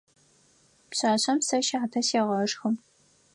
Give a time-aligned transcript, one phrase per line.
[0.89, 2.69] Пшъашъэм сэ щатэ сегъэшхы.